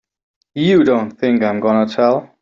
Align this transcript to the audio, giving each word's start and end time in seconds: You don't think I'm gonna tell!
You 0.55 0.83
don't 0.83 1.11
think 1.11 1.43
I'm 1.43 1.59
gonna 1.59 1.85
tell! 1.87 2.35